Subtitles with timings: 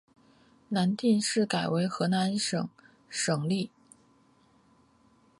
[0.69, 2.67] 南定市改为河南宁省
[3.07, 3.69] 省莅。